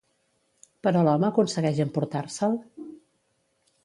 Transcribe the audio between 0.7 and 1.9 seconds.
Però l'home aconsegueix